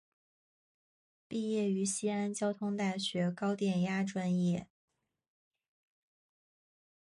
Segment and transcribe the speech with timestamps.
[1.27, 4.67] 毕业于西安交通大学高电压专业。